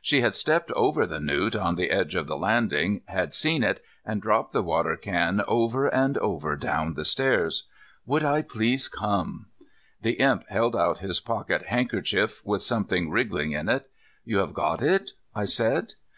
She 0.00 0.22
had 0.22 0.34
stepped 0.34 0.72
over 0.72 1.04
the 1.04 1.20
newt 1.20 1.54
on 1.54 1.76
the 1.76 1.90
edge 1.90 2.14
of 2.14 2.26
the 2.28 2.38
landing, 2.38 3.02
had 3.08 3.34
seen 3.34 3.62
it, 3.62 3.84
and 4.06 4.22
dropped 4.22 4.52
the 4.54 4.62
water 4.62 4.96
can 4.96 5.42
over 5.46 5.86
and 5.86 6.16
over 6.16 6.56
down 6.56 6.94
the 6.94 7.04
stairs. 7.04 7.64
Would 8.06 8.24
I 8.24 8.40
please 8.40 8.88
come? 8.88 9.48
The 10.00 10.12
Imp 10.12 10.48
held 10.48 10.74
out 10.74 11.00
his 11.00 11.20
pocket 11.20 11.66
handkerchief 11.66 12.40
with 12.42 12.62
something 12.62 13.10
wriggling 13.10 13.52
in 13.52 13.68
it. 13.68 13.90
"You 14.24 14.38
have 14.38 14.54
got 14.54 14.80
it?" 14.80 15.10
I 15.34 15.44
said. 15.44 15.92